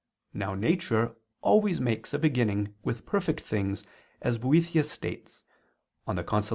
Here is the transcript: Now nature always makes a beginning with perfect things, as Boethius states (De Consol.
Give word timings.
Now 0.33 0.55
nature 0.55 1.15
always 1.43 1.79
makes 1.79 2.11
a 2.11 2.17
beginning 2.17 2.73
with 2.83 3.05
perfect 3.05 3.41
things, 3.41 3.83
as 4.19 4.39
Boethius 4.39 4.89
states 4.89 5.43
(De 6.07 6.23
Consol. 6.23 6.49